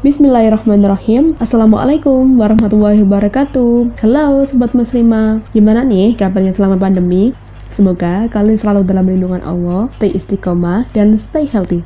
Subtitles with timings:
[0.00, 1.36] Bismillahirrahmanirrahim.
[1.44, 4.00] Assalamualaikum warahmatullahi wabarakatuh.
[4.00, 5.44] Halo Sobat Muslimah.
[5.52, 7.36] Gimana nih kabarnya selama pandemi?
[7.68, 11.84] Semoga kalian selalu dalam lindungan Allah Stay istiqomah dan stay healthy.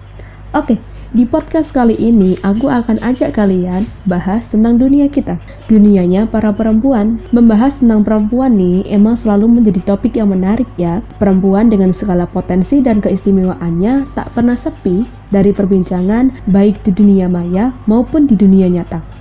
[0.55, 0.79] Oke,
[1.15, 3.79] di podcast kali ini, aku akan ajak kalian
[4.11, 5.39] bahas tentang dunia kita.
[5.71, 7.23] Dunianya para perempuan.
[7.31, 10.99] Membahas tentang perempuan nih emang selalu menjadi topik yang menarik ya.
[11.23, 17.71] Perempuan dengan segala potensi dan keistimewaannya tak pernah sepi dari perbincangan baik di dunia maya
[17.87, 19.14] maupun di dunia nyata.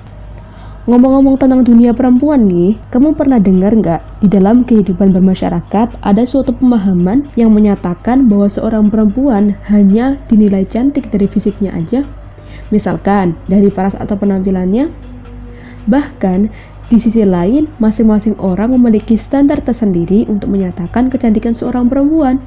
[0.83, 6.51] Ngomong-ngomong tentang dunia perempuan nih, kamu pernah dengar nggak di dalam kehidupan bermasyarakat ada suatu
[6.51, 12.03] pemahaman yang menyatakan bahwa seorang perempuan hanya dinilai cantik dari fisiknya aja?
[12.67, 14.91] Misalkan dari paras atau penampilannya?
[15.87, 16.51] Bahkan
[16.91, 22.43] di sisi lain, masing-masing orang memiliki standar tersendiri untuk menyatakan kecantikan seorang perempuan.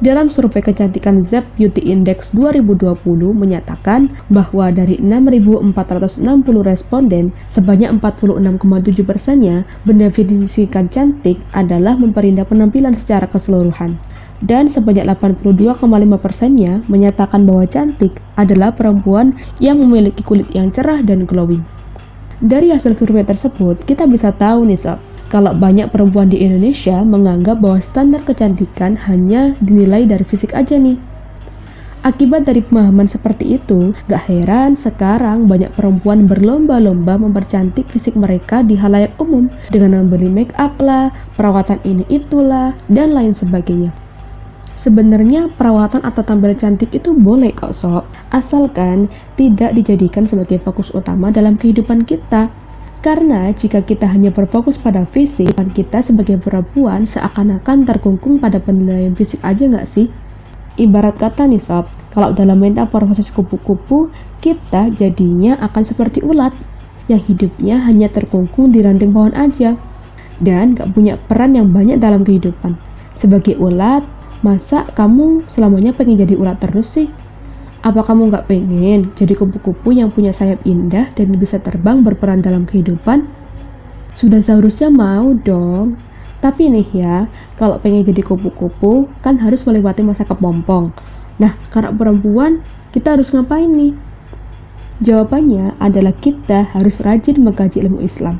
[0.00, 3.04] Dalam survei kecantikan ZEP Beauty Index 2020
[3.36, 6.24] menyatakan bahwa dari 6.460
[6.64, 14.00] responden, sebanyak 46,7 persennya mendefinisikan cantik adalah memperindah penampilan secara keseluruhan.
[14.40, 15.84] Dan sebanyak 82,5
[16.16, 21.60] persennya menyatakan bahwa cantik adalah perempuan yang memiliki kulit yang cerah dan glowing.
[22.40, 24.96] Dari hasil survei tersebut, kita bisa tahu nih sob,
[25.30, 30.98] kalau banyak perempuan di Indonesia menganggap bahwa standar kecantikan hanya dinilai dari fisik aja nih.
[32.00, 38.72] Akibat dari pemahaman seperti itu, gak heran sekarang banyak perempuan berlomba-lomba mempercantik fisik mereka di
[38.72, 43.92] halayak umum dengan membeli make up lah, perawatan ini itulah, dan lain sebagainya.
[44.80, 51.28] Sebenarnya perawatan atau tampil cantik itu boleh kok sob, asalkan tidak dijadikan sebagai fokus utama
[51.28, 52.48] dalam kehidupan kita.
[53.00, 59.40] Karena jika kita hanya berfokus pada fisik, kita sebagai perempuan seakan-akan terkungkung pada penilaian fisik
[59.40, 60.12] aja nggak sih?
[60.76, 62.60] Ibarat kata nih sob, kalau dalam
[62.92, 64.12] proses kupu-kupu,
[64.44, 66.52] kita jadinya akan seperti ulat
[67.08, 69.80] yang hidupnya hanya terkungkung di ranting pohon aja
[70.40, 72.76] dan gak punya peran yang banyak dalam kehidupan.
[73.16, 74.04] Sebagai ulat,
[74.44, 77.08] masa kamu selamanya pengen jadi ulat terus sih?
[77.80, 82.68] Apa kamu nggak pengen jadi kupu-kupu yang punya sayap indah dan bisa terbang berperan dalam
[82.68, 83.24] kehidupan?
[84.12, 85.96] Sudah seharusnya mau dong.
[86.44, 87.24] Tapi nih ya,
[87.56, 90.92] kalau pengen jadi kupu-kupu kan harus melewati masa kepompong.
[91.40, 92.60] Nah, karena perempuan,
[92.92, 93.96] kita harus ngapain nih?
[95.00, 98.36] Jawabannya adalah kita harus rajin mengkaji ilmu Islam.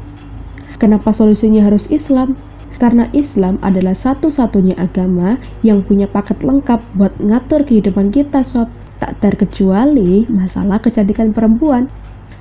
[0.76, 2.36] Kenapa solusinya harus Islam?
[2.76, 8.68] Karena Islam adalah satu-satunya agama yang punya paket lengkap buat ngatur kehidupan kita, sob.
[9.00, 11.88] Tak terkecuali masalah kecantikan perempuan.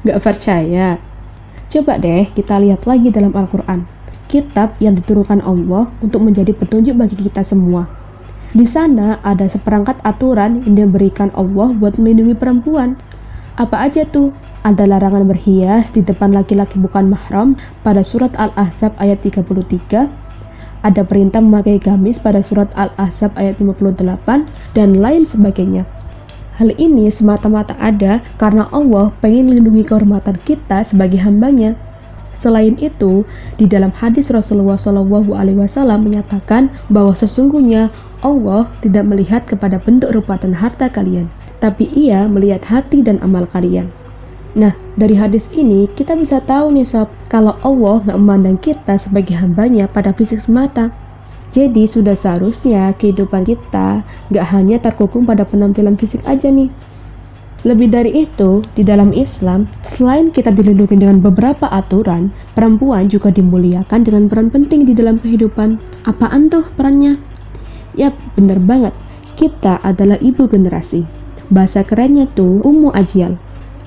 [0.03, 0.99] Gak percaya?
[1.71, 3.87] Coba deh kita lihat lagi dalam Al-Quran.
[4.27, 7.87] Kitab yang diturunkan Allah untuk menjadi petunjuk bagi kita semua.
[8.51, 12.99] Di sana ada seperangkat aturan yang diberikan Allah buat melindungi perempuan.
[13.55, 14.35] Apa aja tuh?
[14.59, 17.55] Ada larangan berhias di depan laki-laki bukan mahram
[17.85, 20.11] pada surat Al-Ahzab ayat 33,
[20.83, 25.87] ada perintah memakai gamis pada surat Al-Ahzab ayat 58, dan lain sebagainya.
[26.59, 31.79] Hal ini semata-mata ada karena Allah pengen melindungi kehormatan kita sebagai hambanya.
[32.35, 33.23] Selain itu,
[33.55, 37.87] di dalam hadis Rasulullah Wasallam menyatakan bahwa sesungguhnya
[38.19, 41.31] Allah tidak melihat kepada bentuk rupa dan harta kalian,
[41.63, 43.87] tapi Ia melihat hati dan amal kalian.
[44.59, 49.39] Nah, dari hadis ini kita bisa tahu nih sob, kalau Allah nggak memandang kita sebagai
[49.39, 50.91] hambanya pada fisik semata,
[51.49, 56.69] jadi sudah seharusnya kehidupan kita gak hanya terkukung pada penampilan fisik aja nih.
[57.67, 63.99] Lebih dari itu, di dalam Islam, selain kita dilindungi dengan beberapa aturan, perempuan juga dimuliakan
[64.07, 65.75] dengan peran penting di dalam kehidupan.
[66.07, 67.19] Apaan tuh perannya?
[67.99, 68.95] Yap, bener banget.
[69.35, 71.03] Kita adalah ibu generasi.
[71.51, 73.35] Bahasa kerennya tuh Ummu Ajial.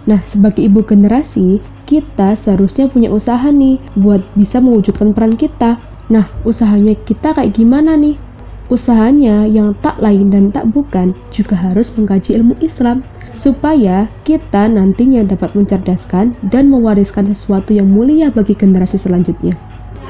[0.05, 5.81] Nah, sebagai ibu generasi, kita seharusnya punya usaha nih buat bisa mewujudkan peran kita
[6.13, 8.21] Nah, usahanya kita kayak gimana nih?
[8.69, 13.01] Usahanya yang tak lain dan tak bukan juga harus mengkaji ilmu Islam
[13.33, 19.57] supaya kita nantinya dapat mencerdaskan dan mewariskan sesuatu yang mulia bagi generasi selanjutnya.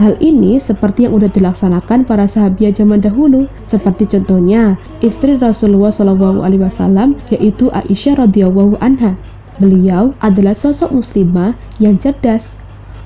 [0.03, 4.75] Hal ini seperti yang sudah dilaksanakan para sahabat zaman dahulu, seperti contohnya
[5.07, 9.15] istri Rasulullah Wasallam yaitu Aisyah radhiyallahu anha.
[9.61, 12.62] Beliau adalah sosok muslimah yang cerdas,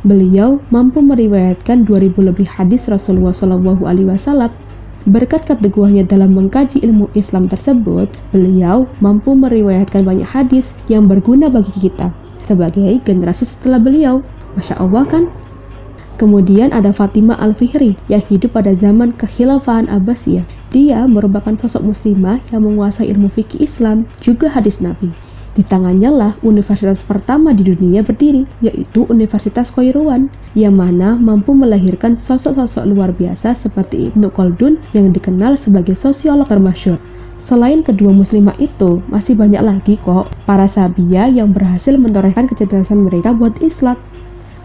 [0.06, 4.54] Beliau mampu meriwayatkan 2000 lebih hadis Rasulullah Shallallahu Alaihi Wasallam.
[5.02, 11.74] Berkat keteguhannya dalam mengkaji ilmu Islam tersebut, beliau mampu meriwayatkan banyak hadis yang berguna bagi
[11.74, 12.14] kita
[12.46, 14.22] sebagai generasi setelah beliau.
[14.54, 15.24] Masya Allah kan?
[16.22, 20.46] Kemudian ada Fatimah Al-Fihri yang hidup pada zaman kekhilafahan Abbasiyah.
[20.70, 25.10] Dia merupakan sosok muslimah yang menguasai ilmu fikih Islam, juga hadis Nabi.
[25.56, 32.12] Di tangannya lah universitas pertama di dunia berdiri, yaitu Universitas Koiruan, yang mana mampu melahirkan
[32.12, 37.00] sosok-sosok luar biasa seperti Ibnu Khaldun yang dikenal sebagai sosiolog termasyur.
[37.40, 43.32] Selain kedua muslimah itu, masih banyak lagi kok para sabia yang berhasil mentorehkan kecerdasan mereka
[43.32, 43.96] buat Islam.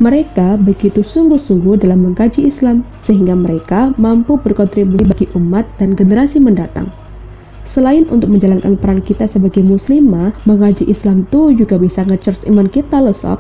[0.03, 6.91] Mereka begitu sungguh-sungguh dalam mengkaji Islam, sehingga mereka mampu berkontribusi bagi umat dan generasi mendatang.
[7.61, 12.97] Selain untuk menjalankan peran kita sebagai muslimah, mengaji Islam tuh juga bisa nge iman kita
[12.97, 13.37] loh sob.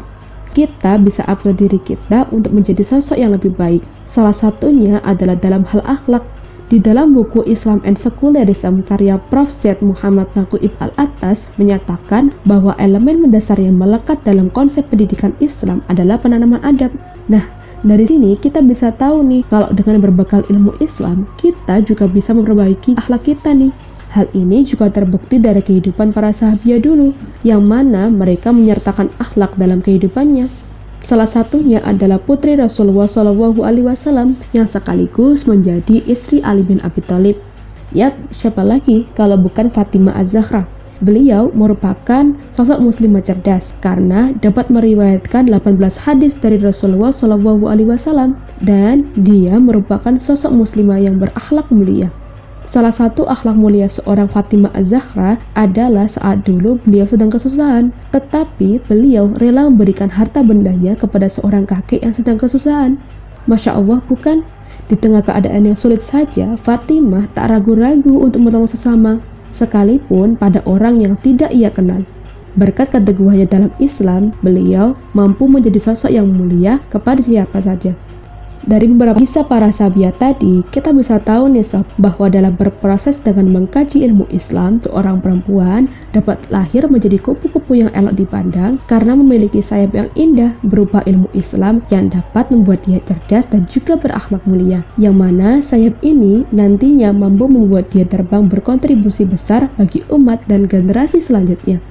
[0.51, 3.79] Kita bisa upgrade diri kita untuk menjadi sosok yang lebih baik.
[4.03, 6.21] Salah satunya adalah dalam hal akhlak.
[6.71, 9.51] Di dalam buku Islam and Secularism karya Prof.
[9.51, 9.83] Z.
[9.83, 16.63] Muhammad Nakuib Al-Atas menyatakan bahwa elemen mendasar yang melekat dalam konsep pendidikan Islam adalah penanaman
[16.63, 16.95] adab.
[17.27, 17.43] Nah,
[17.83, 22.95] dari sini kita bisa tahu nih kalau dengan berbekal ilmu Islam, kita juga bisa memperbaiki
[22.95, 23.75] akhlak kita nih.
[24.11, 27.15] Hal ini juga terbukti dari kehidupan para sahabat dulu,
[27.47, 30.51] yang mana mereka menyertakan akhlak dalam kehidupannya.
[31.01, 37.39] Salah satunya adalah putri Rasulullah Wasallam yang sekaligus menjadi istri Ali bin Abi Thalib.
[37.95, 40.67] Yap, siapa lagi kalau bukan Fatimah Az-Zahra?
[41.01, 49.57] Beliau merupakan sosok muslimah cerdas karena dapat meriwayatkan 18 hadis dari Rasulullah Wasallam dan dia
[49.57, 52.13] merupakan sosok muslimah yang berakhlak mulia.
[52.71, 59.27] Salah satu akhlak mulia seorang Fatimah Az-Zahra adalah saat dulu beliau sedang kesusahan, tetapi beliau
[59.43, 62.95] rela memberikan harta bendanya kepada seorang kakek yang sedang kesusahan.
[63.51, 64.47] Masya Allah bukan?
[64.87, 69.19] Di tengah keadaan yang sulit saja, Fatimah tak ragu-ragu untuk menolong sesama,
[69.51, 72.07] sekalipun pada orang yang tidak ia kenal.
[72.55, 77.91] Berkat keteguhannya dalam Islam, beliau mampu menjadi sosok yang mulia kepada siapa saja.
[78.61, 83.49] Dari beberapa kisah para sahabat tadi, kita bisa tahu nih sob, bahwa dalam berproses dengan
[83.49, 89.97] mengkaji ilmu Islam, seorang perempuan dapat lahir menjadi kupu-kupu yang elok dipandang karena memiliki sayap
[89.97, 94.85] yang indah berupa ilmu Islam yang dapat membuat dia cerdas dan juga berakhlak mulia.
[95.01, 101.17] Yang mana sayap ini nantinya mampu membuat dia terbang berkontribusi besar bagi umat dan generasi
[101.17, 101.81] selanjutnya.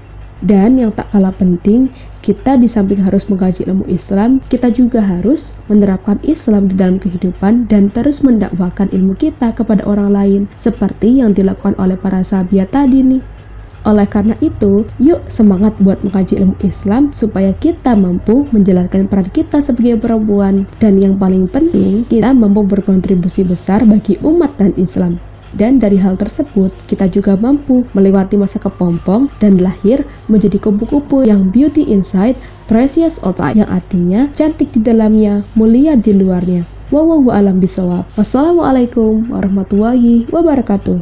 [0.40, 5.56] Dan yang tak kalah penting, kita di samping harus mengkaji ilmu Islam, kita juga harus
[5.72, 11.32] menerapkan Islam di dalam kehidupan dan terus mendakwakan ilmu kita kepada orang lain, seperti yang
[11.32, 13.22] dilakukan oleh para sahabat tadi nih.
[13.88, 19.64] Oleh karena itu, yuk semangat buat mengkaji ilmu Islam supaya kita mampu menjalankan peran kita
[19.64, 25.16] sebagai perempuan dan yang paling penting, kita mampu berkontribusi besar bagi umat dan Islam.
[25.55, 31.50] Dan dari hal tersebut, kita juga mampu melewati masa kepompong dan lahir menjadi kupu-kupu yang
[31.50, 32.38] beauty inside,
[32.70, 36.62] precious outside, yang artinya cantik di dalamnya, mulia di luarnya.
[36.91, 38.02] Wawahu alam bisawab.
[38.19, 40.99] Wassalamualaikum warahmatullahi wabarakatuh.